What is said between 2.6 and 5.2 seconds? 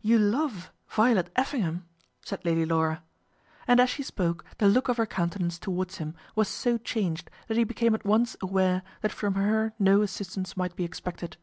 Laura. And as she spoke the look of her